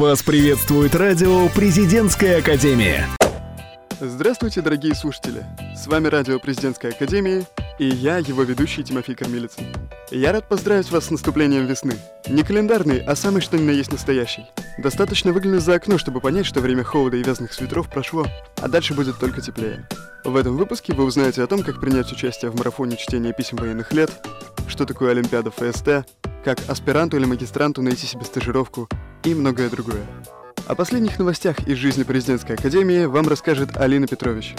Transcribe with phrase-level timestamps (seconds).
[0.00, 3.06] Вас приветствует радио «Президентская академия».
[4.00, 5.44] Здравствуйте, дорогие слушатели!
[5.76, 7.44] С вами радио «Президентская академия»
[7.78, 9.66] и я, его ведущий Тимофей Кормилицын.
[10.12, 11.94] Я рад поздравить вас с наступлением весны.
[12.28, 14.44] Не календарный, а самый что ни на есть настоящий.
[14.76, 18.26] Достаточно выглянуть за окно, чтобы понять, что время холода и вязаных свитеров прошло,
[18.56, 19.86] а дальше будет только теплее.
[20.24, 23.92] В этом выпуске вы узнаете о том, как принять участие в марафоне чтения писем военных
[23.92, 24.10] лет,
[24.66, 26.04] что такое Олимпиада ФСТ,
[26.44, 28.88] как аспиранту или магистранту найти себе стажировку
[29.22, 30.02] и многое другое.
[30.66, 34.56] О последних новостях из жизни президентской академии вам расскажет Алина Петрович.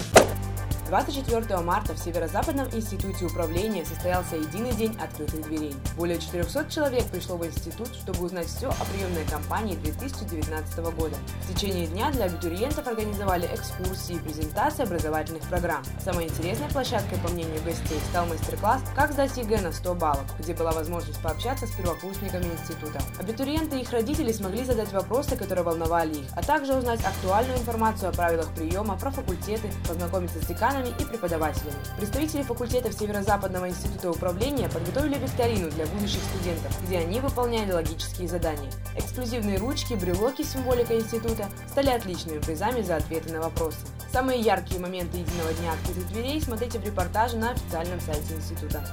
[0.92, 5.74] 24 марта в Северо-Западном институте управления состоялся единый день открытых дверей.
[5.96, 11.16] Более 400 человек пришло в институт, чтобы узнать все о приемной кампании 2019 года.
[11.44, 15.82] В течение дня для абитуриентов организовали экскурсии и презентации образовательных программ.
[16.04, 20.54] Самой интересной площадкой, по мнению гостей, стал мастер-класс «Как сдать ЕГЭ на 100 баллов», где
[20.54, 23.02] была возможность пообщаться с первокурсниками института.
[23.18, 28.10] Абитуриенты и их родители смогли задать вопросы, которые волновали их, а также узнать актуальную информацию
[28.10, 31.76] о правилах приема, про факультеты, познакомиться с деканами деканами и преподавателями.
[31.98, 38.72] Представители факультетов Северо-Западного института управления подготовили викторину для будущих студентов, где они выполняли логические задания.
[38.98, 43.80] Эксклюзивные ручки, брелоки с символикой института стали отличными призами за ответы на вопросы.
[44.12, 48.84] Самые яркие моменты единого дня открытых дверей смотрите в репортаже на официальном сайте института.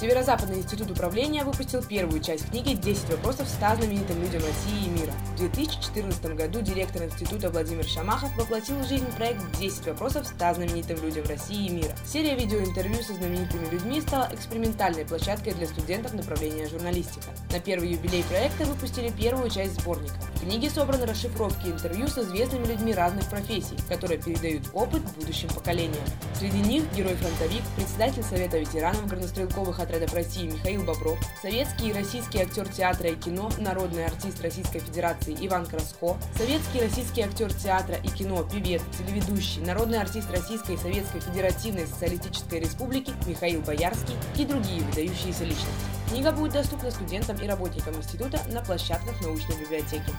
[0.00, 5.12] Северо-Западный институт управления выпустил первую часть книги «10 вопросов 100 знаменитым людям России и мира».
[5.34, 11.02] В 2014 году директор института Владимир Шамахов воплотил в жизнь проект «10 вопросов 100 знаменитым
[11.02, 11.96] людям России и мира».
[12.06, 17.30] Серия видеоинтервью со знаменитыми людьми стала экспериментальной площадкой для студентов направления журналистика.
[17.50, 20.14] На первый юбилей проекта выпустили первую часть сборника.
[20.38, 26.02] В книге собраны расшифровки интервью с известными людьми разных профессий, которые передают опыт будущим поколениям.
[26.38, 32.68] Среди них герой-фронтовик, председатель Совета ветеранов горнострелковых отрядов России Михаил Бобров, советский и российский актер
[32.68, 38.08] театра и кино, народный артист Российской Федерации Иван Краско, советский и российский актер театра и
[38.08, 44.82] кино, певец, телеведущий, народный артист Российской и Советской Федеративной Социалистической Республики Михаил Боярский и другие
[44.82, 45.97] выдающиеся личности.
[46.08, 50.12] Книга будет доступна студентам и работникам института на площадках научной библиотеки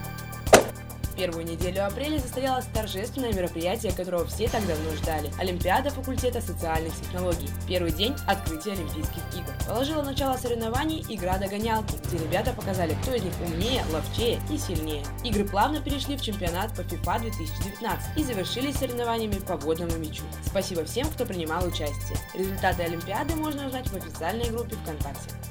[1.20, 7.50] первую неделю апреля состоялось торжественное мероприятие, которого все так давно ждали– Олимпиада факультета социальных технологий.
[7.68, 9.52] Первый день– открытия Олимпийских игр.
[9.66, 15.04] Положила начало соревнований игра догонялки, где ребята показали, кто из них умнее, ловчее и сильнее.
[15.22, 20.22] Игры плавно перешли в чемпионат по FIFA 2019 и завершились соревнованиями по водному мячу.
[20.46, 22.16] Спасибо всем, кто принимал участие.
[22.32, 25.49] Результаты Олимпиады можно узнать в официальной группе ВКонтакте.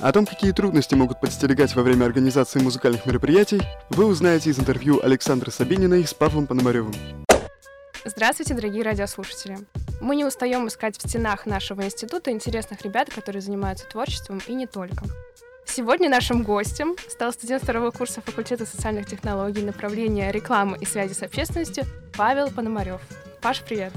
[0.00, 3.60] О том, какие трудности могут подстерегать во время организации музыкальных мероприятий,
[3.90, 6.94] вы узнаете из интервью Александры Сабининой с Павлом Пономаревым.
[8.04, 9.58] Здравствуйте, дорогие радиослушатели!
[10.00, 14.66] Мы не устаем искать в стенах нашего института интересных ребят, которые занимаются творчеством и не
[14.68, 15.04] только.
[15.66, 21.22] Сегодня нашим гостем стал студент второго курса факультета социальных технологий направления рекламы и связи с
[21.22, 21.84] общественностью
[22.16, 23.00] Павел Пономарев.
[23.42, 23.92] Паш, привет!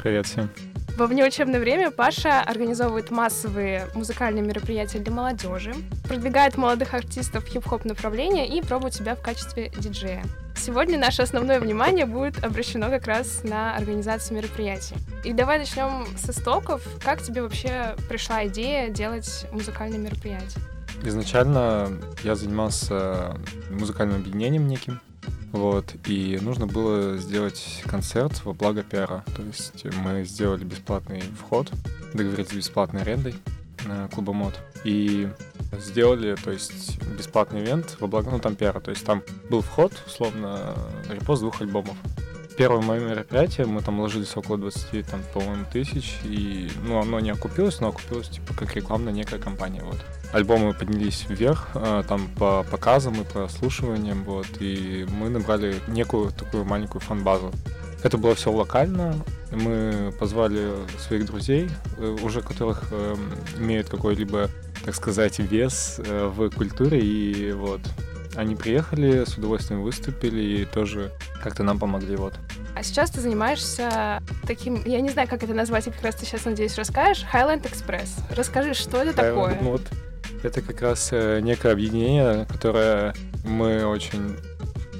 [0.00, 0.48] Привет всем!
[0.96, 5.74] Во внеучебное время Паша организовывает массовые музыкальные мероприятия для молодежи,
[6.06, 10.22] продвигает молодых артистов в хип-хоп направления и пробует себя в качестве диджея.
[10.56, 14.96] Сегодня наше основное внимание будет обращено как раз на организацию мероприятий.
[15.24, 16.82] И давай начнем с истоков.
[17.02, 20.60] Как тебе вообще пришла идея делать музыкальные мероприятия?
[21.02, 21.88] Изначально
[22.22, 23.36] я занимался
[23.70, 25.00] музыкальным объединением неким,
[25.52, 29.24] вот, и нужно было сделать концерт во благо пиара.
[29.34, 31.72] То есть мы сделали бесплатный вход,
[32.14, 33.34] договорились с бесплатной арендой
[33.84, 34.60] на клуба мод.
[34.84, 35.28] И
[35.78, 38.80] сделали, то есть, бесплатный ивент во благо, ну, там пиара.
[38.80, 40.74] То есть там был вход, условно,
[41.08, 41.96] репост двух альбомов.
[42.56, 47.30] Первое мое мероприятие, мы там ложились около 20, там, по-моему, тысяч, и, ну, оно не
[47.30, 49.98] окупилось, но окупилось, типа, как рекламная некая компания, вот
[50.32, 56.64] альбомы поднялись вверх, а, там по показам и прослушиваниям, вот, и мы набрали некую такую
[56.64, 57.52] маленькую фан-базу.
[58.02, 59.14] Это было все локально.
[59.52, 61.68] Мы позвали своих друзей,
[61.98, 63.16] э, уже которых э,
[63.58, 64.48] имеют какой-либо,
[64.84, 67.80] так сказать, вес э, в культуре, и вот
[68.36, 71.10] они приехали, с удовольствием выступили и тоже
[71.42, 72.34] как-то нам помогли, вот.
[72.74, 76.24] А сейчас ты занимаешься таким, я не знаю, как это назвать, и как раз ты
[76.24, 78.08] сейчас, надеюсь, расскажешь, Highland Express.
[78.34, 79.58] Расскажи, что это Highland, такое?
[79.60, 79.82] Ну, вот
[80.44, 83.14] это как раз э, некое объединение, которое
[83.44, 84.36] мы очень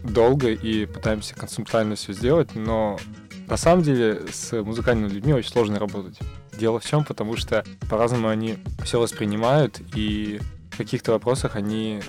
[0.02, 2.98] долго и пытаемся концептуально все сделать, но
[3.46, 6.18] на самом деле с музыкальными людьми очень сложно работать.
[6.58, 10.40] Дело в чем, потому что по-разному они все воспринимают, и
[10.70, 12.00] в каких-то вопросах они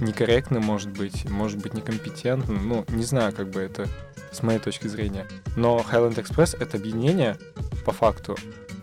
[0.00, 2.58] некорректны, может быть, может быть, некомпетентны.
[2.58, 3.86] Ну, не знаю, как бы это
[4.32, 5.26] с моей точки зрения.
[5.56, 7.36] Но Highland Express— это объединение,
[7.84, 8.36] по факту,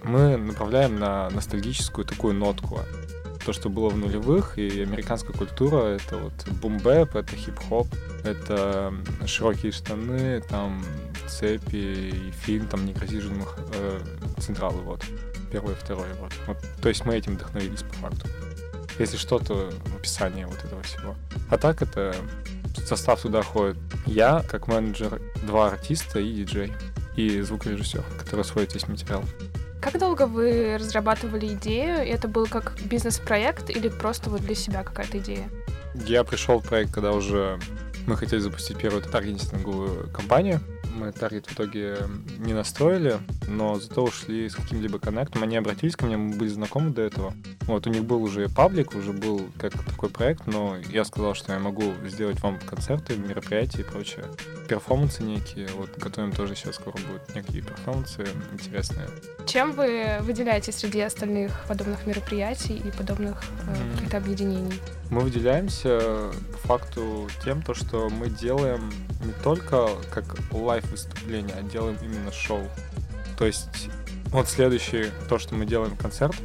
[0.03, 2.79] мы направляем на ностальгическую такую нотку.
[3.45, 7.87] То, что было в нулевых, и американская культура, это вот бумбэп, это хип-хоп,
[8.23, 8.93] это
[9.25, 10.83] широкие штаны, там
[11.27, 13.21] цепи и фильм, там не грози
[13.73, 13.99] э,
[14.39, 15.03] централы, вот.
[15.51, 16.31] Первое, второе, вот.
[16.47, 16.57] вот.
[16.81, 18.27] То есть мы этим вдохновились по факту.
[18.99, 21.15] Если что-то в описании вот этого всего.
[21.49, 22.13] А так это
[22.85, 26.73] состав туда ходит я, как менеджер, два артиста и диджей.
[27.15, 29.23] И звукорежиссер, который сводит весь материал.
[29.81, 31.95] Как долго вы разрабатывали идею?
[31.97, 35.49] Это был как бизнес-проект или просто вот для себя какая-то идея?
[36.05, 37.59] Я пришел в проект, когда уже
[38.05, 40.59] мы хотели запустить первую таргетинговую кампанию
[40.89, 41.97] мы таргет в итоге
[42.37, 45.43] не настроили, но зато ушли с каким-либо коннектом.
[45.43, 47.33] Они обратились ко мне, мы были знакомы до этого.
[47.61, 51.53] Вот, у них был уже паблик, уже был как такой проект, но я сказал, что
[51.53, 54.25] я могу сделать вам концерты, мероприятия и прочее.
[54.67, 59.07] Перформансы некие, вот готовим тоже сейчас скоро будут некие перформансы интересные.
[59.45, 64.79] Чем вы выделяетесь среди остальных подобных мероприятий и подобных э, каких-то объединений?
[65.09, 68.91] Мы выделяемся по факту тем, то, что мы делаем
[69.25, 72.63] не только как live выступление, а делаем именно шоу.
[73.37, 73.89] То есть
[74.27, 76.35] вот следующее, то, что мы делаем концерт,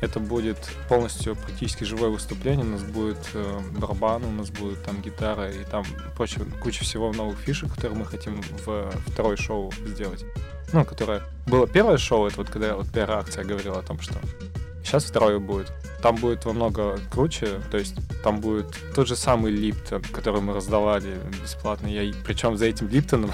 [0.00, 2.64] это будет полностью практически живое выступление.
[2.64, 5.84] У нас будет э, барабан, у нас будет там гитара и там
[6.16, 10.24] прочее, куча всего новых фишек, которые мы хотим в второе шоу сделать.
[10.72, 14.14] Ну, которое было первое шоу, это вот когда вот первая акция говорила о том, что
[14.86, 15.72] сейчас второе будет.
[16.00, 20.54] Там будет во много круче, то есть там будет тот же самый Липтон, который мы
[20.54, 21.88] раздавали бесплатно.
[21.88, 23.32] Я, причем за этим Липтоном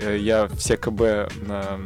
[0.00, 1.00] я все КБ
[1.46, 1.78] на,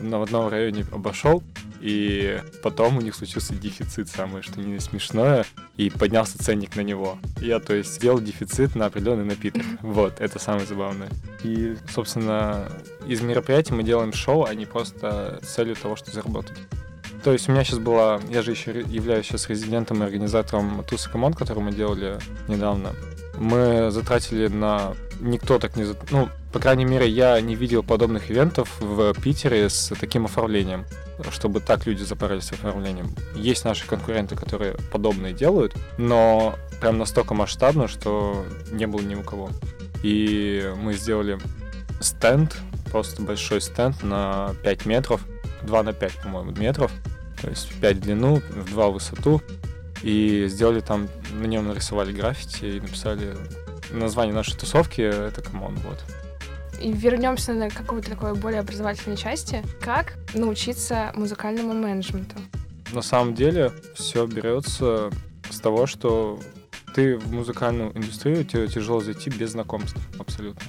[0.00, 1.42] на одном районе обошел,
[1.80, 5.44] и потом у них случился дефицит, самое что не смешное,
[5.76, 7.18] и поднялся ценник на него.
[7.42, 9.62] Я, то есть, сделал дефицит на определенный напиток.
[9.82, 11.10] Вот, это самое забавное.
[11.42, 12.70] И, собственно,
[13.06, 16.56] из мероприятий мы делаем шоу, а не просто целью того, чтобы заработать.
[17.24, 21.08] То есть у меня сейчас была, я же еще являюсь сейчас резидентом и организатором Туса
[21.08, 22.18] Команд, который мы делали
[22.48, 22.90] недавно.
[23.38, 24.92] Мы затратили на...
[25.20, 25.86] Никто так не...
[26.10, 30.84] Ну, по крайней мере, я не видел подобных ивентов в Питере с таким оформлением,
[31.30, 33.14] чтобы так люди запарились с оформлением.
[33.34, 39.22] Есть наши конкуренты, которые подобные делают, но прям настолько масштабно, что не было ни у
[39.22, 39.48] кого.
[40.02, 41.38] И мы сделали
[42.00, 42.54] стенд,
[42.92, 45.22] просто большой стенд на 5 метров,
[45.64, 46.92] 2 на 5, по-моему, метров,
[47.40, 49.42] то есть в 5 в длину, в 2 в высоту.
[50.02, 53.36] И сделали там, на нем нарисовали граффити и написали
[53.90, 56.04] название нашей тусовки, это Come On, вот.
[56.80, 59.62] И вернемся на какую-то такой более образовательной части.
[59.80, 62.36] Как научиться музыкальному менеджменту?
[62.92, 65.10] На самом деле все берется
[65.48, 66.38] с того, что
[66.94, 70.62] ты в музыкальную индустрию тебе тяжело зайти без знакомств абсолютно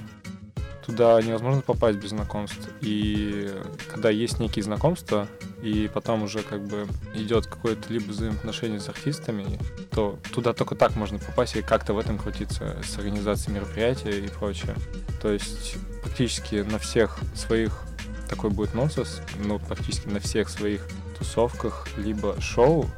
[0.86, 2.68] туда невозможно попасть без знакомств.
[2.80, 3.52] И
[3.88, 5.26] когда есть некие знакомства,
[5.60, 9.58] и потом уже как бы идет какое-то либо взаимоотношение с артистами,
[9.90, 14.28] то туда только так можно попасть и как-то в этом крутиться с организацией мероприятия и
[14.28, 14.76] прочее.
[15.20, 17.82] То есть практически на всех своих
[18.28, 20.86] такой будет нонсенс, ну, практически на всех своих
[21.18, 22.88] тусовках, либо шоу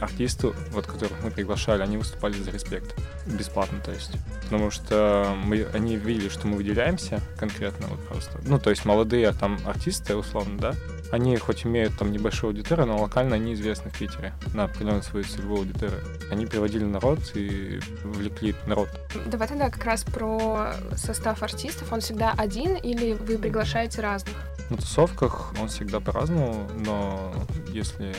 [0.00, 2.94] артисты, вот которых мы приглашали, они выступали за респект.
[3.26, 4.12] Бесплатно, то есть.
[4.44, 8.38] Потому что мы, они видели, что мы выделяемся конкретно вот просто.
[8.44, 10.74] Ну, то есть молодые там артисты, условно, да,
[11.10, 15.24] они хоть имеют там небольшую аудиторию, но локально они известны в Питере на определенную свою
[15.24, 16.00] целевую аудиторию.
[16.30, 18.88] Они приводили народ и влекли народ.
[19.26, 21.92] Давай тогда как раз про состав артистов.
[21.92, 24.34] Он всегда один или вы приглашаете разных?
[24.70, 27.32] На тусовках он всегда по-разному, но
[27.68, 28.14] если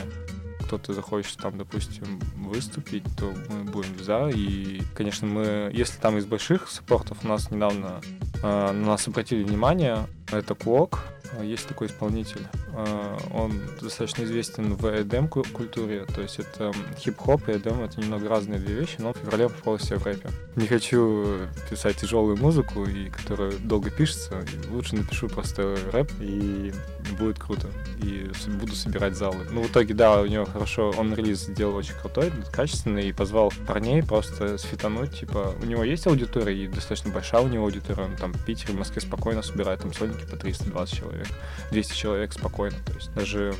[0.68, 4.28] кто-то захочет там, допустим, выступить, то мы будем за.
[4.28, 8.02] И, конечно, мы, если там из больших спортов, у нас недавно
[8.42, 11.00] э, на нас обратили внимание, это Куок,
[11.42, 12.46] есть такой исполнитель.
[12.74, 18.28] Э, он достаточно известен в EDM культуре, то есть это хип-хоп и EDM, это немного
[18.28, 20.28] разные две вещи, но в феврале попал себе в рэпе.
[20.56, 26.74] Не хочу писать тяжелую музыку, и которая долго пишется, лучше напишу просто рэп, и
[27.12, 27.68] будет круто.
[28.02, 29.46] И буду собирать залы.
[29.50, 33.52] Ну, в итоге, да, у него хорошо, он релиз сделал очень крутой, качественный, и позвал
[33.66, 38.16] парней просто сфитануть, типа, у него есть аудитория, и достаточно большая у него аудитория, он
[38.16, 41.26] там в Питере, в Москве спокойно собирает там сольники по 320 человек,
[41.70, 43.54] 200 человек спокойно, то есть даже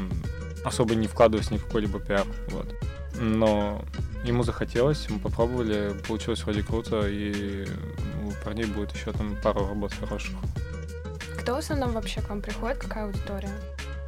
[0.65, 2.75] особо не вкладываясь ни в какой-либо пиар, вот.
[3.21, 3.85] Но
[4.25, 7.67] ему захотелось, мы попробовали, получилось вроде круто, и
[8.25, 10.35] у парней будет еще там пару работ хороших.
[11.49, 13.51] Кто в основном вообще к вам приходит, какая аудитория?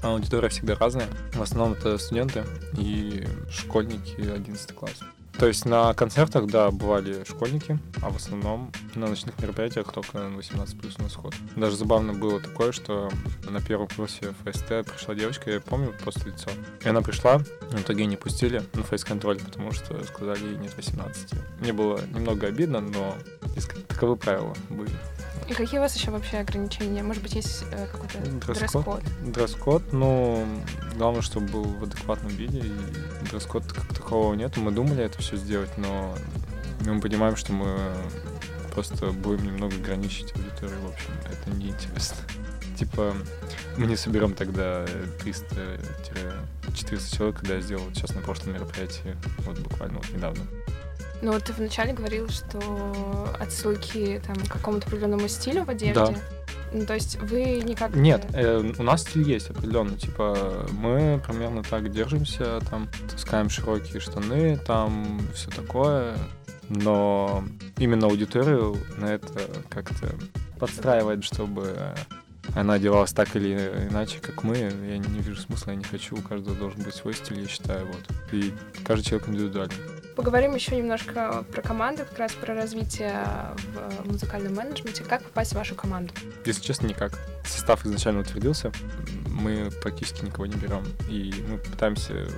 [0.02, 1.08] Аудитория всегда разная.
[1.32, 2.44] В основном это студенты
[2.76, 5.00] и школьники 11 класс.
[5.38, 10.78] То есть на концертах, да, бывали школьники, а в основном на ночных мероприятиях только 18
[10.78, 11.34] плюс на сход.
[11.56, 13.10] Даже забавно было такое, что
[13.48, 16.50] на первом курсе ФСТ пришла девочка, я помню просто лицо.
[16.84, 21.32] И она пришла, в итоге не пустили на фейс-контроль, потому что сказали ей нет 18.
[21.60, 23.16] Мне было немного обидно, но
[23.88, 24.92] таковы правила были.
[25.50, 27.02] И какие у вас еще вообще ограничения?
[27.02, 28.18] Может быть, есть э, какой-то
[28.54, 29.02] дресс-код?
[29.24, 30.46] Дресс-код, ну,
[30.96, 34.60] главное, чтобы был в адекватном виде, и дресс-код как такового нету.
[34.60, 36.14] Мы думали это все сделать, но
[36.86, 37.80] мы понимаем, что мы
[38.72, 42.18] просто будем немного ограничить аудиторию, в общем, это неинтересно.
[42.78, 43.12] Типа,
[43.76, 44.84] мы не соберем тогда
[45.24, 50.44] 300-400 человек, когда я сделал сейчас на прошлом мероприятии, вот буквально вот недавно.
[51.22, 55.94] Ну вот ты вначале говорил, что отсылки там, к какому-то определенному стилю в одежде.
[55.94, 56.14] Да.
[56.72, 57.94] Ну, то есть вы никак...
[57.94, 59.96] Нет, э, у нас стиль есть определенный.
[59.96, 66.16] Типа, мы примерно так держимся, там, таскаем широкие штаны, там, все такое.
[66.68, 67.44] Но
[67.76, 70.14] именно аудиторию на это как-то
[70.60, 71.74] подстраивает, чтобы
[72.54, 73.54] она одевалась так или
[73.90, 74.56] иначе, как мы.
[74.56, 76.16] Я не вижу смысла, я не хочу.
[76.16, 77.86] У каждого должен быть свой стиль, я считаю.
[77.86, 78.08] Вот.
[78.32, 79.74] И каждый человек индивидуальный.
[80.16, 83.24] Поговорим еще немножко про команду, как раз про развитие
[84.02, 85.04] в музыкальном менеджменте.
[85.04, 86.12] Как попасть в вашу команду?
[86.44, 87.18] Если честно, никак.
[87.44, 88.72] Состав изначально утвердился,
[89.26, 90.84] мы практически никого не берем.
[91.08, 92.28] И мы пытаемся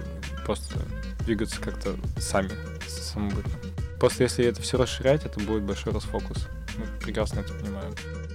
[0.44, 0.78] просто
[1.20, 2.50] двигаться как-то сами,
[2.86, 3.52] самобытно.
[3.98, 6.48] Просто если это все расширять, это будет большой расфокус.
[6.78, 7.94] Мы прекрасно это понимаем.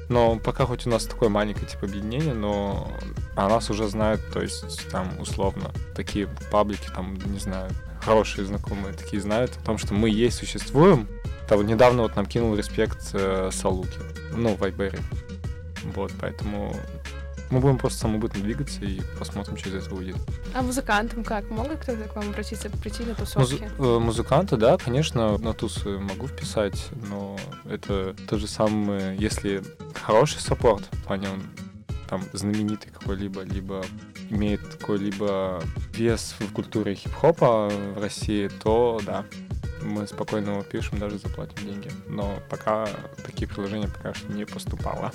[0.10, 2.92] Но пока хоть у нас такое маленькое типа объединение, но
[3.36, 7.70] о нас уже знают, то есть там условно такие паблики, там, не знаю,
[8.08, 11.10] хорошие знакомые такие знают о том, что мы есть, существуем.
[11.50, 14.00] Там недавно вот нам кинул респект э, Салуки,
[14.34, 15.00] ну, в Айбере.
[15.94, 16.74] Вот, поэтому
[17.50, 20.16] мы будем просто самобытно двигаться и посмотрим, что из этого выйдет.
[20.54, 21.50] А музыкантам как?
[21.50, 23.56] Могут кто-то к вам обратиться, прийти на тусовки?
[23.56, 27.38] Музы- э, музыканты, да, конечно, на тусы могу вписать, но
[27.70, 29.62] это то же самое, если
[29.94, 31.44] хороший саппорт, в плане он
[32.08, 33.86] там знаменитый какой-либо, либо
[34.30, 35.62] имеет какой-либо
[35.94, 39.26] вес в культуре хип-хопа в России, то да,
[39.82, 41.92] мы спокойно его пишем, даже заплатим деньги.
[42.08, 42.88] Но пока
[43.26, 45.12] такие предложения пока что не поступало.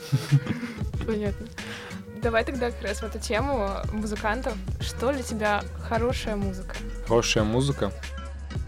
[1.06, 1.46] Понятно.
[2.22, 4.54] Давай тогда как раз в эту тему музыкантов.
[4.80, 6.76] Что для тебя хорошая музыка?
[7.08, 7.92] Хорошая музыка?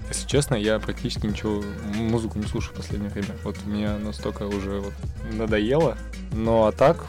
[0.08, 1.62] Если честно, я практически ничего,
[1.94, 3.36] музыку не слушаю в последнее время.
[3.42, 4.92] Вот мне настолько уже вот
[5.32, 5.96] надоело.
[6.32, 7.06] Ну а так,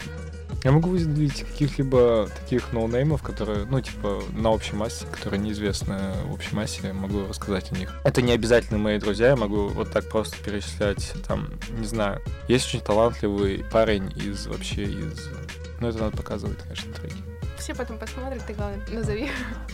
[0.66, 5.96] я могу выделить каких-либо таких ноунеймов, которые, ну, типа, на общей массе, которые неизвестны
[6.26, 7.94] в общей массе, могу рассказать о них.
[8.04, 12.20] Это не обязательно мои друзья, я могу вот так просто перечислять, там, не знаю.
[12.48, 15.30] Есть очень талантливый парень из, вообще из...
[15.80, 17.25] Ну, это надо показывать, конечно, треки.
[17.66, 19.28] Все потом посмотрят, ты, главное, назови.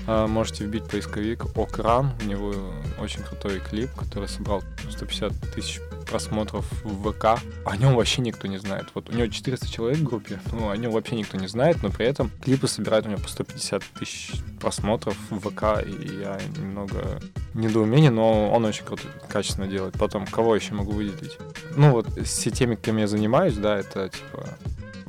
[0.07, 2.53] А, можете вбить поисковик Окран, у него
[3.01, 7.43] очень крутой клип, который собрал 150 тысяч просмотров в ВК.
[7.65, 8.86] О нем вообще никто не знает.
[8.93, 11.89] Вот у него 400 человек в группе, ну, о нем вообще никто не знает, но
[11.89, 14.31] при этом клипы собирают у него по 150 тысяч
[14.62, 17.19] просмотров в к и я немного
[17.53, 19.95] недоумение, но он очень круто, качественно делает.
[20.00, 21.38] Потом, кого еще могу выделить?
[21.75, 24.48] Ну, вот все теми, кем я занимаюсь, да, это, типа,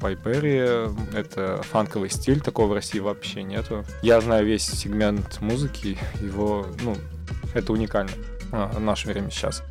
[0.03, 3.85] Вайберри, это фанковый стиль, такого в России вообще нету.
[4.03, 6.97] Я знаю весь сегмент музыки, его, ну,
[7.55, 8.11] это уникально
[8.51, 9.63] а, в наше время сейчас.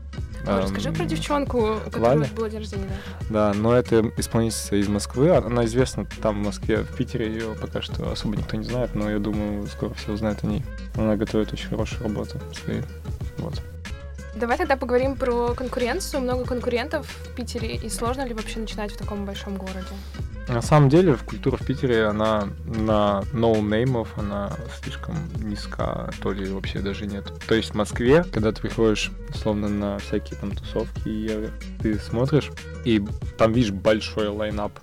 [0.46, 2.30] Расскажи про девчонку, у которой Валя.
[2.36, 2.88] было день рождения,
[3.30, 3.52] да.
[3.52, 5.30] Да, но это исполнительница из Москвы.
[5.30, 9.10] Она известна там в Москве, в Питере ее пока что особо никто не знает, но
[9.10, 10.64] я думаю, скоро все узнают о ней.
[10.96, 12.82] Она готовит очень хорошую работу свои.
[13.38, 13.62] Вот.
[14.36, 16.22] Давай тогда поговорим про конкуренцию.
[16.22, 19.88] Много конкурентов в Питере, и сложно ли вообще начинать в таком большом городе?
[20.48, 26.52] На самом деле, в культура в Питере, она на ноунеймов, она слишком низка, то ли
[26.52, 27.32] вообще даже нет.
[27.48, 31.50] То есть в Москве, когда ты приходишь, условно, на всякие там тусовки,
[31.82, 32.52] ты смотришь,
[32.84, 33.06] и
[33.38, 34.74] там видишь большой лайнап.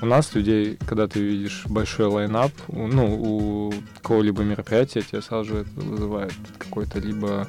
[0.00, 5.56] У нас людей, когда ты видишь большой лайнап, ну, у какого-либо мероприятия, тебе сразу же
[5.62, 7.46] это вызывает какой-то либо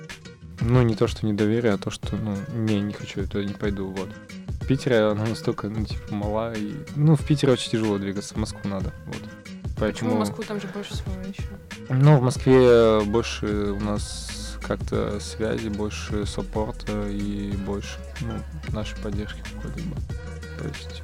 [0.61, 3.87] ну, не то, что недоверие, а то, что, ну, не, не хочу, это не пойду,
[3.87, 4.09] вот.
[4.61, 6.73] В Питере она настолько, ну, типа, мала, и...
[6.95, 9.21] Ну, в Питере очень тяжело двигаться, в Москву надо, вот.
[9.77, 9.91] Поэтому...
[9.91, 11.43] Почему в Москву там же больше всего еще?
[11.89, 18.33] Ну, в Москве больше у нас как-то связи, больше саппорта и больше, ну,
[18.73, 19.95] нашей поддержки какой-либо.
[20.59, 21.03] То есть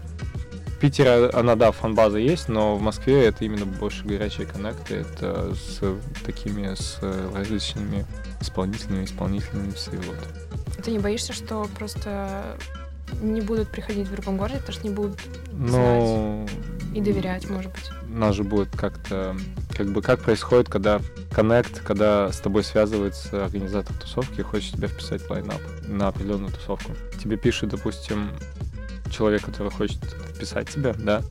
[0.79, 5.81] Питере она, да, фанбаза есть, но в Москве это именно больше горячие коннекты, это с
[6.23, 6.99] такими, с
[7.33, 8.05] различными
[8.41, 10.17] исполнительными, исполнительными все вот.
[10.83, 12.57] Ты не боишься, что просто
[13.21, 15.19] не будут приходить в другом городе, потому что не будут
[15.51, 16.57] ну, знать?
[16.93, 17.91] И доверять, может быть.
[18.07, 19.35] Нас же будет как-то,
[19.75, 24.87] как бы, как происходит, когда коннект, когда с тобой связывается организатор тусовки и хочет тебя
[24.87, 26.93] вписать в лайнап на определенную тусовку.
[27.21, 28.31] Тебе пишет, допустим,
[29.11, 29.99] человек, который хочет
[30.35, 31.23] вписать тебя, да,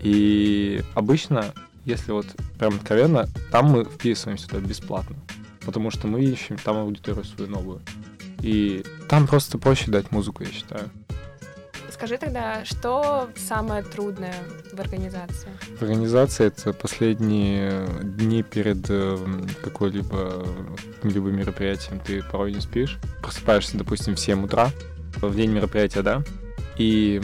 [0.00, 1.52] и обычно,
[1.86, 2.26] если вот
[2.58, 5.16] прям откровенно, там мы вписываемся туда бесплатно,
[5.64, 7.80] потому что мы ищем там аудиторию свою новую.
[8.42, 10.90] И там просто проще дать музыку, я считаю.
[11.90, 14.34] Скажи тогда, что самое трудное
[14.72, 15.48] в организации?
[15.78, 19.16] В организации это последние дни перед э,
[19.62, 20.44] какой-либо
[21.02, 22.98] либо мероприятием ты порой не спишь.
[23.22, 24.70] Просыпаешься, допустим, в 7 утра
[25.16, 26.22] в день мероприятия, да?
[26.78, 27.20] И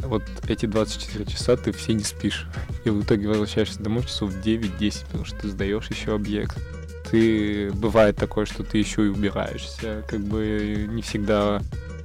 [0.00, 2.46] вот эти 24 часа ты все не спишь.
[2.84, 6.56] И в итоге возвращаешься домой часов в 9-10, потому что ты сдаешь еще объект.
[7.10, 10.04] Ты бывает такое, что ты еще и убираешься.
[10.08, 11.60] Как бы не всегда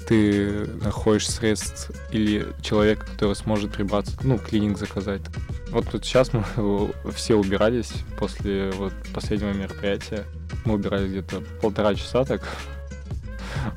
[0.08, 5.22] ты находишь средств или человека, который сможет прибраться, ну, клининг заказать.
[5.70, 6.44] Вот тут сейчас мы
[7.14, 10.26] все убирались после вот последнего мероприятия.
[10.66, 12.42] Мы убирали где-то полтора часа так.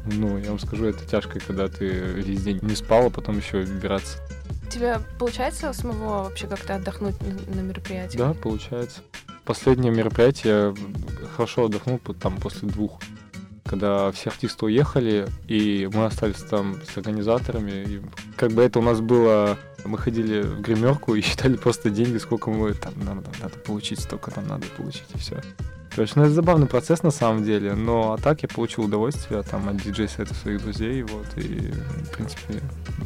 [0.06, 3.58] Ну, я вам скажу, это тяжко, когда ты весь день не спал, а потом еще
[3.58, 4.18] убираться.
[4.70, 7.14] Тебе получается самого вообще как-то отдохнуть
[7.54, 8.18] на, мероприятии?
[8.18, 9.00] Да, получается.
[9.44, 10.74] Последнее мероприятие
[11.36, 13.00] хорошо отдохнул там после двух
[13.66, 17.70] когда все артисты уехали, и мы остались там с организаторами.
[17.70, 18.02] И
[18.36, 19.58] как бы это у нас было...
[19.84, 24.30] Мы ходили в гримерку и считали просто деньги, сколько мы там надо, надо получить, столько
[24.30, 25.42] там надо получить, и все.
[25.96, 29.66] Короче, ну это забавный процесс на самом деле, но а так я получил удовольствие там
[29.66, 32.60] от диджей-сета своих друзей, вот, и, в принципе,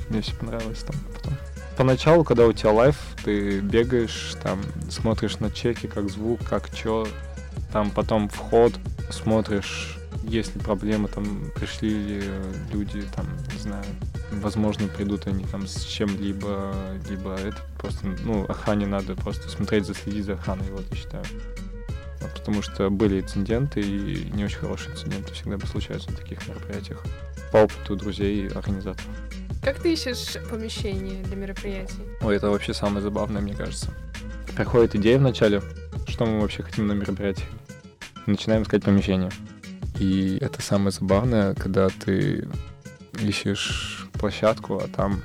[0.08, 1.34] мне все понравилось там потом.
[1.76, 4.58] Поначалу, когда у тебя лайф, ты бегаешь, там,
[4.90, 7.06] смотришь на чеки, как звук, как чё,
[7.72, 8.72] там потом вход,
[9.08, 12.22] смотришь есть ли проблемы, там, пришли ли
[12.72, 13.84] люди, там, не знаю,
[14.32, 16.74] возможно, придут они там с чем-либо,
[17.08, 21.24] либо это просто, ну, охране надо просто смотреть, заследить за охраной, вот, я считаю.
[22.20, 27.02] Потому что были инциденты, и не очень хорошие инциденты всегда случаются на таких мероприятиях.
[27.52, 29.08] По опыту друзей и организаторов.
[29.62, 32.02] Как ты ищешь помещение для мероприятий?
[32.22, 33.90] Ой, это вообще самое забавное, мне кажется.
[34.56, 35.62] Приходит идея вначале,
[36.08, 37.44] что мы вообще хотим на мероприятии.
[38.26, 39.30] Начинаем искать помещение.
[39.98, 42.48] И это самое забавное, когда ты
[43.20, 45.22] ищешь площадку, а там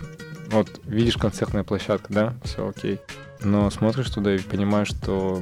[0.49, 2.99] вот видишь концертная площадка, да, все окей.
[3.41, 5.41] Но смотришь туда и понимаешь, что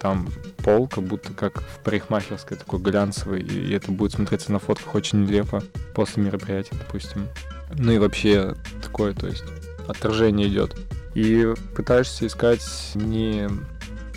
[0.00, 0.28] там
[0.64, 5.24] пол как будто как в парикмахерской такой глянцевый, и это будет смотреться на фотках очень
[5.24, 5.62] нелепо
[5.94, 7.28] после мероприятия, допустим.
[7.76, 9.44] Ну и вообще такое, то есть
[9.86, 10.76] отражение идет.
[11.14, 12.62] И пытаешься искать
[12.94, 13.48] не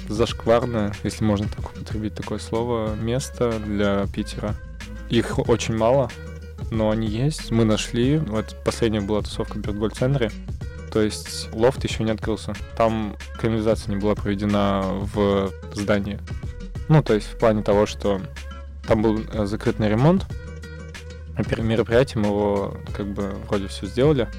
[0.08, 4.56] зашкварное, если можно так употребить такое слово, место для Питера.
[5.10, 6.10] Их очень мало,
[6.72, 7.52] но они есть.
[7.52, 8.18] Мы нашли.
[8.18, 10.32] Вот последняя была тусовка в Бергольд-центре.
[10.94, 12.54] То есть лофт еще не открылся.
[12.78, 16.20] Там канализация не была проведена в здании.
[16.88, 18.22] Ну, то есть в плане того, что
[18.88, 20.28] там был э, закрытый ремонт.
[21.36, 24.30] А перед мероприятием его как бы вроде все сделали.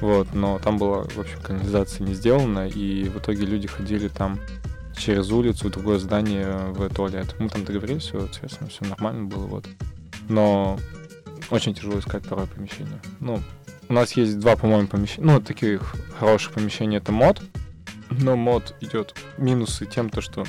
[0.00, 4.40] Вот, но там была, в общем, канализация не сделана, и в итоге люди ходили там
[4.96, 7.36] через улицу в другое здание в туалет.
[7.38, 9.66] Мы там договорились, все, соответственно, все нормально было, вот.
[10.30, 10.78] Но
[11.50, 13.00] очень тяжело искать второе помещение.
[13.20, 13.40] Ну,
[13.88, 15.26] у нас есть два, по-моему, помещения.
[15.26, 17.42] Ну, таких хороших помещений это мод.
[18.10, 20.44] Но мод идет минусы тем, то, что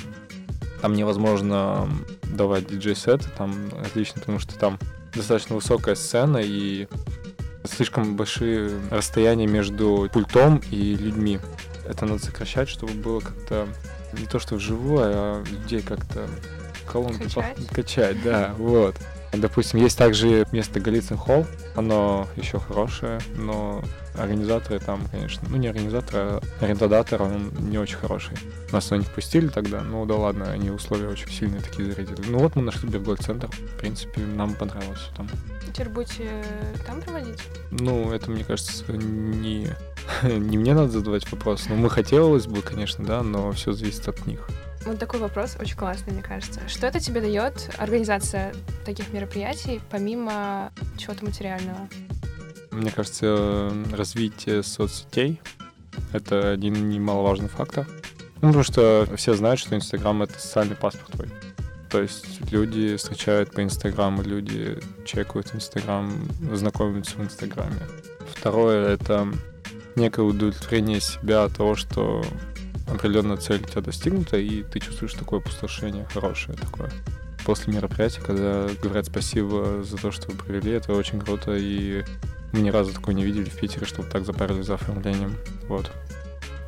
[0.82, 1.88] там невозможно
[2.24, 4.78] давать диджей-сеты, там отлично, потому что там
[5.14, 6.88] достаточно высокая сцена и
[7.64, 11.40] слишком большие расстояния между пультом и людьми.
[11.86, 13.66] Это надо сокращать, чтобы было как-то
[14.18, 16.28] не то что вживую, а людей как-то
[16.86, 17.68] колонки качать.
[17.68, 17.74] По...
[17.74, 18.96] качать, да, вот.
[19.36, 23.82] Допустим, есть также место Голицын Холл, оно еще хорошее, но
[24.16, 28.36] организаторы там, конечно, ну не организаторы, а арендодатор, он не очень хороший.
[28.72, 32.22] Нас на них пустили тогда, ну да ладно, они условия очень сильные такие зарядили.
[32.28, 35.28] Ну вот мы нашли Бергольд-центр, в принципе, нам понравилось там.
[35.72, 36.28] Теперь будете
[36.86, 37.40] там проводить?
[37.70, 39.68] Ну, это, мне кажется, не,
[40.22, 41.66] не мне надо задавать вопрос.
[41.68, 44.48] Ну, мы хотелось бы, конечно, да, но все зависит от них.
[44.86, 46.60] Вот такой вопрос очень классный, мне кажется.
[46.68, 51.88] Что это тебе дает организация таких мероприятий, помимо чего-то материального?
[52.70, 55.40] Мне кажется, развитие соцсетей—
[56.12, 57.86] это один немаловажный фактор.
[58.42, 61.28] Ну, потому что все знают, что Инстаграм— это социальный паспорт твой.
[61.88, 66.12] То есть люди встречают по Инстаграму, люди чекают Инстаграм,
[66.52, 67.80] знакомятся в Инстаграме.
[68.34, 69.28] Второе— это
[69.94, 72.22] некое удовлетворение себя от того, что
[72.86, 76.90] определенная цель у тебя достигнута, и ты чувствуешь такое опустошение хорошее такое.
[77.44, 82.04] После мероприятия, когда говорят спасибо за то, что вы провели, это очень круто, и
[82.52, 85.36] мы ни разу такое не видели в Питере, чтобы так запарили за оформлением.
[85.68, 85.90] Вот.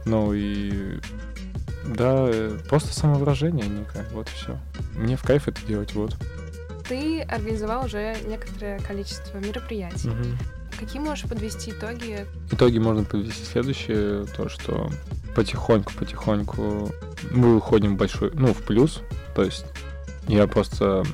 [0.05, 0.99] Ну и
[1.87, 4.59] да, э, просто самовыражение некое, вот и все.
[4.95, 6.17] Мне в кайф это делать, вот.
[6.89, 10.09] Ты организовал уже некоторое количество мероприятий.
[10.09, 10.39] Мгм.
[10.79, 12.27] Какие можешь подвести итоги?
[12.51, 14.91] Итоги можно подвести следующее, то, что
[15.37, 16.91] потихоньку-потихоньку
[17.31, 19.03] мы уходим в большой, ну, в плюс.
[19.35, 19.67] То есть
[20.27, 21.05] я просто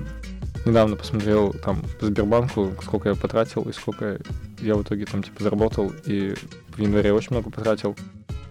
[0.64, 4.20] недавно посмотрел там по Сбербанку, сколько я потратил и сколько
[4.61, 6.37] я в итоге там типа заработал, и
[6.68, 7.96] в январе очень много потратил.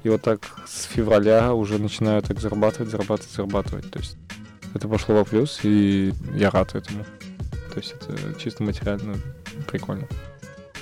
[0.03, 3.89] И вот так с февраля уже начинаю так зарабатывать, зарабатывать, зарабатывать.
[3.91, 4.17] То есть
[4.73, 7.05] это пошло во плюс, и я рад этому.
[7.73, 9.15] То есть это чисто материально
[9.67, 10.05] прикольно.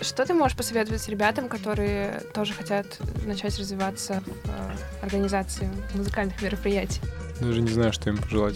[0.01, 2.85] Что ты можешь посоветовать ребятам, которые тоже хотят
[3.25, 7.01] начать развиваться в э, организации музыкальных мероприятий?
[7.41, 8.55] Даже не знаю, что им пожелать.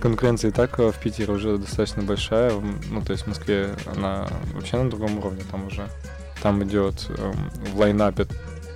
[0.00, 2.52] Конкуренция и так э, в Питере уже достаточно большая.
[2.90, 5.88] Ну, то есть в Москве она вообще на другом уровне там уже.
[6.42, 8.26] Там идет эм, в лайнапе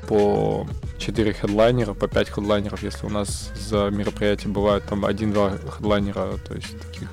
[0.09, 0.67] по
[0.99, 2.83] 4 хедлайнера, по 5 хедлайнеров.
[2.83, 7.09] Если у нас за мероприятие бывает там 1-2 хедлайнера, то есть таких,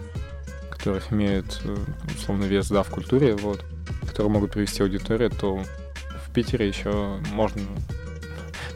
[0.72, 1.76] которых имеют э,
[2.18, 3.64] условно вес, да, в культуре, вот,
[4.16, 5.62] которые могут привести аудиторию, то
[6.26, 7.62] в Питере еще можно...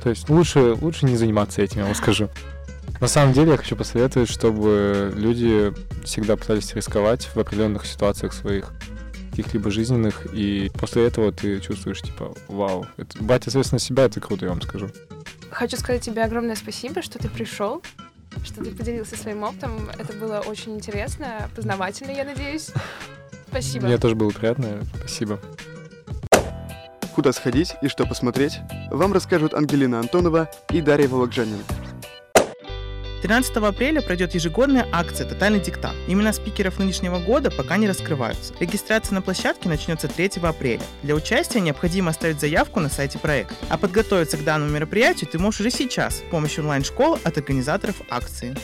[0.04, 2.30] То есть лучше, лучше не заниматься этим, я вам скажу.
[3.00, 5.74] На самом деле я хочу посоветовать, чтобы люди
[6.04, 8.74] всегда пытались рисковать в определенных ситуациях своих
[9.30, 14.44] каких-либо жизненных, и после этого ты чувствуешь, типа, вау, это, брать ответственность себя, это круто,
[14.44, 14.90] я вам скажу.
[15.52, 17.82] Хочу сказать тебе огромное спасибо, что ты пришел,
[18.44, 19.90] что ты поделился своим опытом.
[19.98, 22.72] Это было очень интересно, познавательно, я надеюсь.
[23.50, 23.88] Спасибо.
[23.88, 25.40] Мне тоже было приятно, спасибо.
[27.16, 28.60] Куда сходить и что посмотреть,
[28.92, 31.64] вам расскажут Ангелина Антонова и Дарья Вологжанина.
[33.22, 35.98] 13 апреля пройдет ежегодная акция «Тотальный диктант».
[36.08, 38.54] Имена спикеров нынешнего года пока не раскрываются.
[38.62, 40.82] Регистрация на площадке начнется 3 апреля.
[41.04, 43.54] Для участия необходимо оставить заявку на сайте проекта.
[43.68, 48.56] А подготовиться к данному мероприятию ты можешь уже сейчас с помощью онлайн-школы от организаторов акции.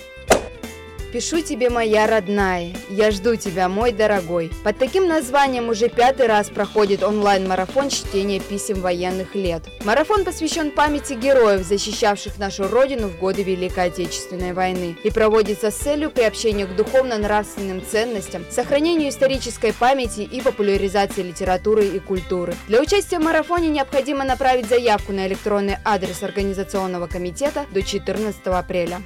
[1.15, 4.51] Пишу тебе, моя родная, я жду тебя, мой дорогой.
[4.65, 9.63] Под таким названием уже пятый раз проходит онлайн-марафон чтения писем военных лет.
[9.85, 15.75] Марафон посвящен памяти героев, защищавших нашу родину в годы Великой Отечественной войны, и проводится с
[15.75, 22.55] целью приобщения к духовно-нравственным ценностям, сохранению исторической памяти и популяризации литературы и культуры.
[22.67, 28.99] Для участия в марафоне необходимо направить заявку на электронный адрес организационного комитета до 14 апреля.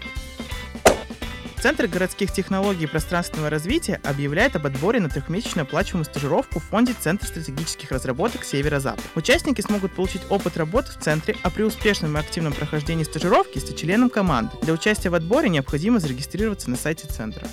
[1.62, 6.96] Центр городских технологий и пространственного развития объявляет об отборе на трехмесячную оплачиваемую стажировку в фонде
[6.98, 9.04] Центр стратегических разработок Северо-Запад.
[9.16, 13.78] Участники смогут получить опыт работы в центре, а при успешном и активном прохождении стажировки стать
[13.78, 14.52] членом команды.
[14.62, 17.46] Для участия в отборе необходимо зарегистрироваться на сайте центра.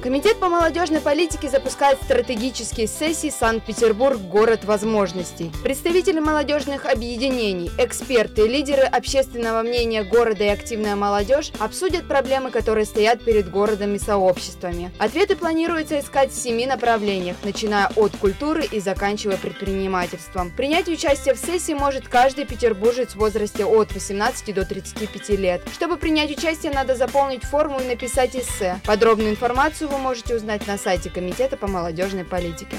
[0.00, 4.16] Комитет по молодежной политике запускает стратегические сессии «Санкт-Петербург.
[4.16, 5.50] Город возможностей».
[5.64, 13.24] Представители молодежных объединений, эксперты, лидеры общественного мнения города и активная молодежь обсудят проблемы, которые стоят
[13.24, 14.92] перед городом и сообществами.
[14.98, 20.52] Ответы планируется искать в семи направлениях, начиная от культуры и заканчивая предпринимательством.
[20.52, 25.62] Принять участие в сессии может каждый петербуржец в возрасте от 18 до 35 лет.
[25.72, 28.80] Чтобы принять участие, надо заполнить форму и написать эссе.
[28.86, 32.76] Подробную информацию вы можете узнать на сайте Комитета по молодежной политике.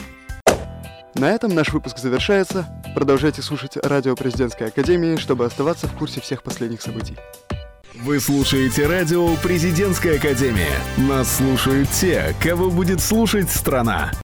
[1.16, 2.68] На этом наш выпуск завершается.
[2.96, 7.18] Продолжайте слушать радио Президентской Академии, чтобы оставаться в курсе всех последних событий.
[7.96, 10.80] Вы слушаете радио «Президентская академия».
[10.96, 14.12] Нас слушают те, кого будет слушать страна.